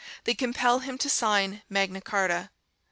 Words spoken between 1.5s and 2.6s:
Magna Charta.